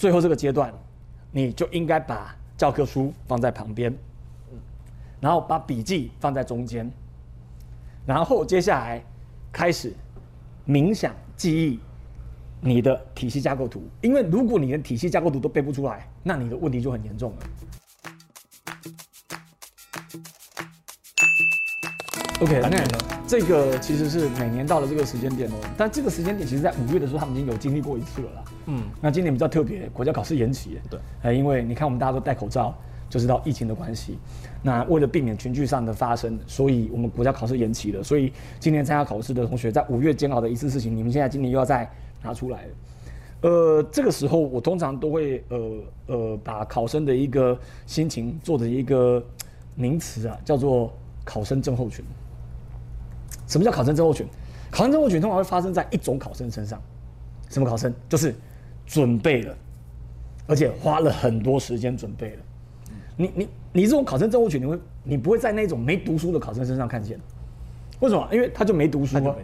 [0.00, 0.72] 最后这个阶段，
[1.30, 3.94] 你就应该把教科书放在旁边，
[5.20, 6.90] 然后把笔记放在中间，
[8.06, 9.04] 然后接下来
[9.52, 9.92] 开始
[10.66, 11.78] 冥想记忆
[12.62, 17.38] 你的体系架构图，因为如果你连体系架构图都背不出来，那你的问题就很严重了。
[22.40, 28.44] OK，那这个其实是每年到了这个时间点哦，但这个时间点其实在五月的时候，他们已经有经历过一次了啦。
[28.66, 30.80] 嗯，那今年比较特别，国家考试延期。
[30.90, 32.74] 对，哎，因为你看我们大家都戴口罩，
[33.08, 34.18] 就知道疫情的关系。
[34.64, 38.02] 那为了避免群聚上的发生，所以我们国家考试延期了。
[38.02, 41.88] 所以今年参加考试的同学，在五月煎熬的一次事情，你们现在今年又要再
[42.24, 42.68] 拿出来了。
[43.42, 45.70] 呃，这个时候我通常都会呃
[46.06, 49.24] 呃把考生的一个心情做的一个
[49.76, 50.92] 名词啊，叫做
[51.24, 52.04] 考生症候群。
[53.50, 54.26] 什么叫考生症候群？
[54.70, 56.80] 考生症候群通常会发生在一种考生身上。
[57.48, 57.92] 什么考生？
[58.08, 58.32] 就是
[58.86, 59.54] 准备了，
[60.46, 62.36] 而且花了很多时间准备了。
[63.16, 67.18] 你你你这种考生症候群，你会你不会在那种没读书的考生身上看见？
[67.98, 68.28] 为什么？
[68.32, 69.34] 因为他就没读书啊，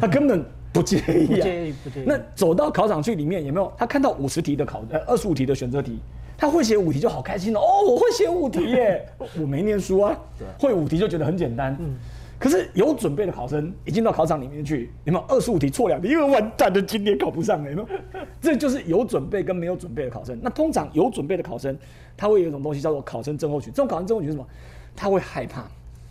[0.00, 1.26] 他根本不介意。
[1.26, 2.04] 不介意，不介意。
[2.06, 3.70] 那走到考场去里面有没有？
[3.76, 5.98] 他看到五十题的考呃二十五题的选择题，
[6.38, 7.58] 他会写五题就好开心了。
[7.58, 9.06] 哦，我会写五题耶！
[9.38, 10.16] 我没念书啊，
[10.58, 11.76] 会五题就觉得很简单。
[11.80, 11.96] 嗯。
[12.38, 16.08] 可是有准备的考生已经到考场里面去，有没有二十五题错两题？
[16.08, 17.88] 因为完蛋的今年考不上了，有没有？
[18.40, 20.38] 这就是有准备跟没有准备的考生。
[20.42, 21.76] 那通常有准备的考生，
[22.16, 23.72] 他会有一种东西叫做考生症候群。
[23.72, 24.46] 这种考生症候群是什么？
[24.94, 25.64] 他会害怕，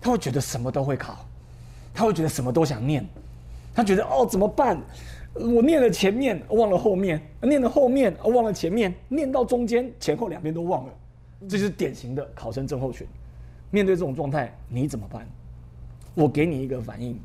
[0.00, 1.24] 他会觉得什么都会考，
[1.94, 3.06] 他会觉得什么都想念，
[3.74, 4.76] 他觉得哦怎么办？
[5.34, 10.92] 我念了前面忘了后面，念了后面忘了前面，念到中间前后两边都忘了，
[11.42, 13.06] 这就是典型的考生症候群。
[13.70, 15.24] 面对这种状态，你怎么办？
[16.18, 17.16] 我给你一个反应，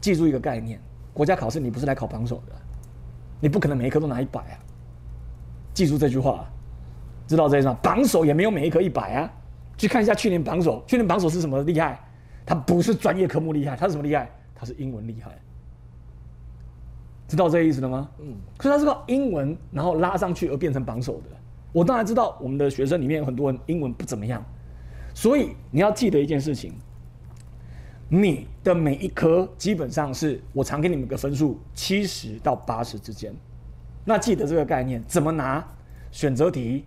[0.00, 0.80] 记住一个概念：
[1.12, 2.52] 国家考试你不是来考榜首的，
[3.40, 4.54] 你不可能每一科都拿一百啊！
[5.74, 6.48] 记住这句话，
[7.26, 9.32] 知道这一张榜首也没有每一科一百啊！
[9.76, 11.98] 去看一下去年榜首，去年榜首是什么厉害？
[12.46, 14.30] 他不是专业科目厉害，他是什么厉害？
[14.54, 15.32] 他是英文厉害，
[17.26, 18.08] 知道这个意思了吗？
[18.20, 18.36] 嗯。
[18.56, 21.30] 可是他是靠英文然后拉上去而变成榜首的。
[21.72, 24.44] 我当然知道我们的学生里面有很多人英文不怎么样，
[25.12, 26.72] 所以你要记得一件事情。
[28.14, 33.34] 你的每一科基本上是我常给你们个分数七十到八十之间，
[34.04, 35.66] 那记得这个概念怎么拿？
[36.10, 36.84] 选择题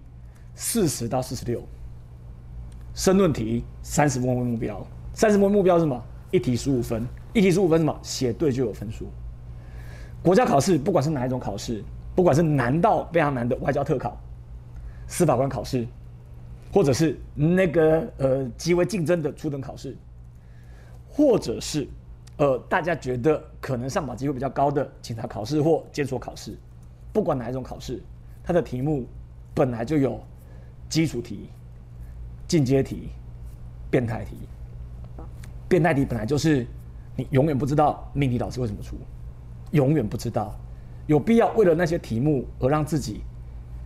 [0.53, 1.63] 四十到四十六，
[2.93, 5.99] 申论题三十分为目标，三十分目标是什么？
[6.29, 7.03] 一题十五分，
[7.33, 7.99] 一题十五分什么？
[8.03, 9.07] 写对就有分数。
[10.21, 14.15] 国家考试不管是哪一种考试，不管是难到非常难的外交特考、
[15.07, 15.87] 司法官考试，
[16.71, 19.97] 或者是那个呃极为竞争的初等考试。
[21.17, 21.87] 或者是，
[22.35, 26.53] 呃，大家觉得可能上榜机会比较高的警察考试或监所考试，
[27.13, 28.03] 不管哪一种考试，
[28.43, 29.07] 它的题目
[29.53, 30.21] 本来就有
[30.89, 31.47] 基础题、
[32.49, 33.07] 进阶题、
[33.89, 34.35] 变态题。
[35.69, 36.67] 变态题本来就是
[37.15, 38.97] 你永远不知道命题老师为什么出，
[39.71, 40.53] 永远不知道，
[41.07, 43.21] 有必要为了那些题目而让自己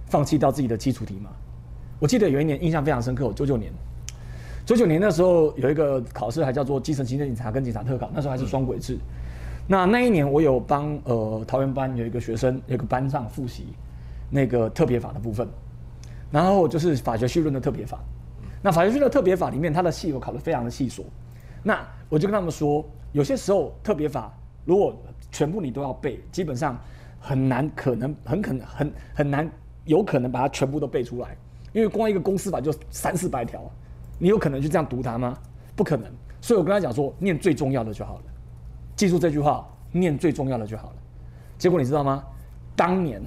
[0.08, 1.30] 放弃掉自己的基础题吗？
[2.00, 3.72] 我记得有一年印象非常深刻，九九年。
[4.70, 9.00] 九九年那时候有一个考试，还叫做基层行政警察跟警察特考，那时候还是双轨制。
[9.66, 13.70] 那那一年我有帮呃桃园班有一个学生，有个班上复习
[14.30, 15.48] 那个特别法的部分，
[16.30, 17.98] 然后就是法学绪论的特别法。
[18.62, 21.02] 那法学绪论特别法里面，它的细我考的非常的细琐。
[21.64, 24.32] 那我就跟他们说，有些时候特别法
[24.66, 24.96] 如果
[25.32, 26.80] 全部你都要背，基本上
[27.20, 29.50] 很难，可能很可能很很难，
[29.86, 31.36] 有可能把它全部都背出来，
[31.74, 33.60] 因为光一个公司法就三四百条。
[34.20, 35.36] 你有可能就这样读它吗？
[35.76, 36.08] 不可能。
[36.42, 38.24] 所以我跟他讲说，念最重要的就好了。
[38.96, 40.96] 记住这句话，念最重要的就好了。
[41.58, 42.24] 结果你知道吗？
[42.76, 43.22] 当年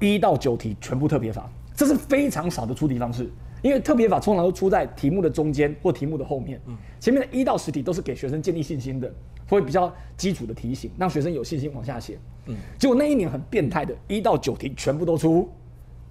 [0.00, 3.30] 一到九题全部特别法，这是非常少的出题方式。
[3.62, 6.60] 因为特别法通常都出在题目的中间或题目的后面。
[6.98, 9.08] 前面的一到十题都是给学生建立信心的，
[9.48, 12.18] 会比较基础的提醒，让学生有信心往下写。
[12.46, 12.56] 嗯。
[12.76, 15.48] 结果那一年很变态的，一到九题全部都出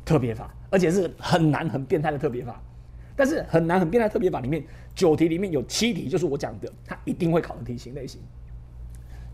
[0.05, 2.61] 特别法，而且是很难、很变态的特别法。
[3.21, 4.63] 但是很难很变态特别法里面
[4.95, 8.19] 九题里面有七题就是我讲的，他一定会考的题型类型。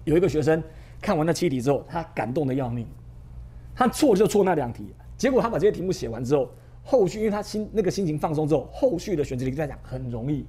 [0.04, 0.62] 有一个学生
[1.02, 2.86] 看完那七题之后，他感动的要命，
[3.74, 6.52] 他错就错那两题，结果他把这些题目写完之后，
[6.84, 10.46] 后续因为他心那个心情放松之后，后续的选择题在讲很容易。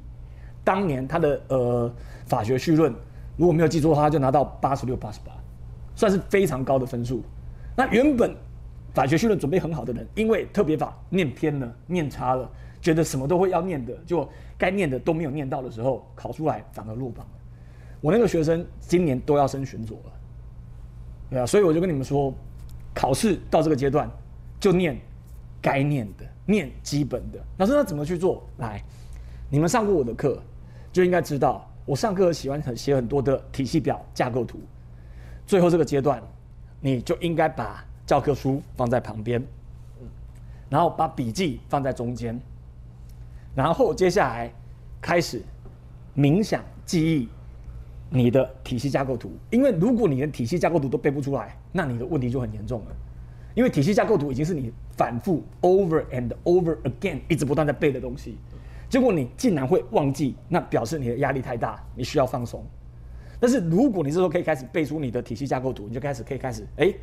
[0.64, 1.94] 当年他的呃
[2.26, 2.92] 法学绪论
[3.36, 5.30] 如果没有记错的话，就拿到八十六八十八，
[5.94, 7.22] 算是非常高的分数。
[7.76, 8.34] 那原本
[8.92, 12.50] 法学绪论准备很好的人，因为特别法念偏了，念差了。
[12.80, 17.32] 觉得什么都会要念的，就该念的都没有念到的时候，考出来反而落榜了。
[18.00, 20.12] 我那个学生今年都要升巡佐了，
[21.30, 22.32] 对啊，所以我就跟你们说，
[22.94, 24.08] 考试到这个阶段，
[24.60, 24.96] 就念
[25.60, 27.38] 该念的，念基本的。
[27.56, 28.46] 老师，那怎么去做？
[28.58, 28.82] 来，
[29.50, 30.40] 你们上过我的课，
[30.92, 34.60] 就应该知道，我上课喜欢很写很多的体系表、架构图。
[35.44, 36.22] 最后这个阶段，
[36.80, 39.42] 你就应该把教科书放在旁边，
[40.70, 42.40] 然后把笔记放在中间，
[43.58, 44.48] 然后接下来
[45.00, 45.42] 开始
[46.16, 47.28] 冥想记忆
[48.08, 49.32] 你的体系架构图。
[49.50, 52.96] 因为如果你连体系架构图都背不出来，那你的问题就很严重了。
[53.56, 58.38] 因为体系架构图已经是你反复 over and over again 一直不断在背的东西，
[58.88, 62.64] 结果你竟然会忘记，那表示你的压力太大，你需要放松。
[63.40, 66.94] 但是如果你这时候可以开始背出你的体系架构图，你就开始可以开始哎，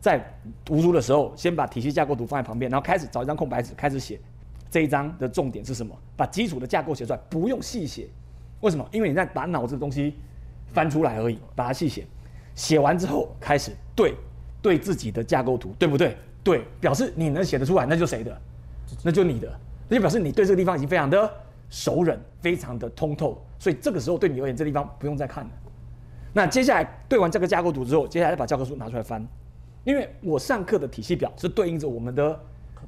[0.00, 0.22] 在
[0.66, 4.20] 读书的时候先把体系架构图放在旁边，然后开始找一张空白纸开始写
[4.70, 8.08] 这一章的重点是什么，把基础的架构写出来，不用细写。
[8.60, 8.88] 为什么？
[8.92, 10.14] 因为你在把脑子的东西
[10.66, 12.06] 翻出来而已，把它细写。
[12.54, 14.14] 写完之后开始对。
[14.60, 16.16] 对自己的架构图，对不对？
[16.42, 18.36] 对，表示你能写得出来，那就谁的？
[19.04, 19.48] 那就你的，
[19.88, 21.32] 那就表示你对这个地方已经非常的
[21.70, 23.40] 熟稔，非常的通透。
[23.60, 25.50] 所以这个时候对你而言，这地方不用再看了。
[26.32, 29.24] 那接下来对完这个架构图之后，接下来把教科书拿出来翻，
[29.84, 32.38] 因为我上课的体系表是对应着我们的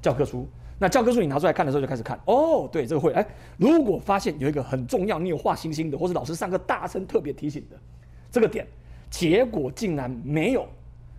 [0.03, 0.49] 教科书。
[0.81, 2.19] 那教科书你拿出来看的时候，就开始看。
[2.25, 3.13] 哦，对，这个会。
[3.13, 3.25] 哎，
[3.59, 7.77] 如果发现有一个很重要，你有画星星的，或是老师上课大声特别提醒的
[8.33, 8.67] 这个点，
[9.11, 10.67] 结果竟然没有。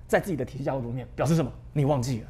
[0.07, 1.49] 在自己的体系架构图面表示什么？
[1.71, 2.27] 你忘记了？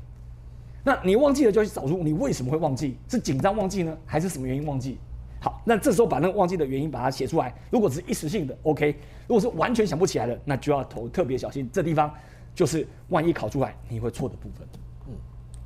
[0.83, 2.95] 那你忘记了就去找出你为什么会忘记？
[3.07, 4.99] 是紧张忘记呢，还是什么原因忘记？
[5.39, 7.51] 好，那这时候把那个忘记的原因把它写出来。
[7.71, 8.93] 如果只是一时性的，OK；
[9.27, 11.67] 如果是完全想不起来的，那就要投特别小心。
[11.73, 12.13] 这地方
[12.53, 14.67] 就是万一考出来你会错的部分。
[15.07, 15.15] 嗯，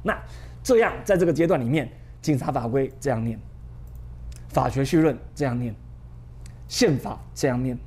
[0.01, 0.17] 那
[0.65, 1.89] 这样在这个阶段里面，
[2.21, 3.39] 警察法规这样念，
[4.49, 5.73] 法学绪论这样念，
[6.67, 7.77] 宪法这样念，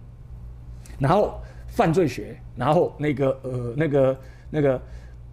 [0.98, 1.38] 然后。
[1.70, 4.20] 犯罪学，然后那个呃那个
[4.50, 4.82] 那个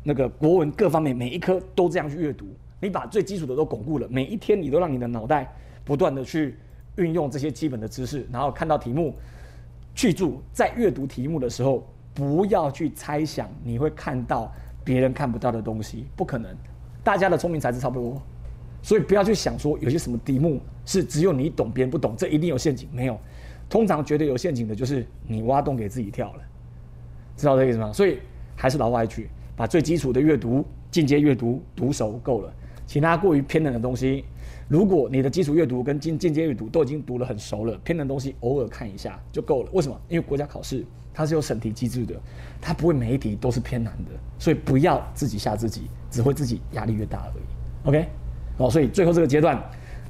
[0.04, 2.46] 那个国文各方面每一科都这样去阅读，
[2.80, 5.52] 你把最基础的都巩固了，每一天你都让你的脑袋
[5.84, 6.56] 不断的去
[6.98, 9.16] 运用这些基本的知识，然后看到题目，
[9.96, 14.54] 去注在阅读题目的时候，不要去猜想你会看到
[14.84, 16.56] 别人看不到的东西，不可能，
[17.06, 18.20] 大家的聪明才智差不多，
[18.82, 23.16] 所以不要去想说有些什么题目是只有你懂别人不懂，这一定有陷阱，没有。
[23.70, 26.40] 通常觉得有陷阱的，就是你挖洞给自己跳了，
[27.38, 27.94] 知道这个意思吗？
[27.94, 28.18] 所以
[28.56, 32.52] 还是老话一句，把最基础的阅读、进阶阅读读熟够了，
[32.88, 34.26] 其他过于偏冷的东西，
[34.68, 39.70] 如果你的基础阅读跟进进阶阅读都已经读得很熟了，偏的东西偶尔看一下就够了。
[39.74, 40.02] 为什么？
[40.10, 40.84] 因为国家考试
[41.14, 42.16] 它是有审题机制的，
[42.60, 47.90] 它不会每一题都是偏难的，所以不要自己吓自己，只会自己压力越大而已。
[47.90, 48.08] OK，
[48.58, 49.62] 好，所以最后这个阶段，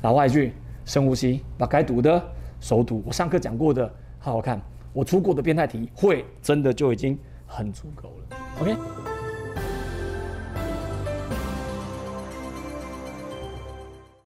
[0.02, 0.54] 老话一句，
[0.86, 2.24] 深呼吸，把该读的。
[2.62, 4.60] 熟读，我上课讲过的，好好看。
[4.94, 8.38] 我出过的变态题，会真的就已经很足够了。
[8.62, 9.05] OK。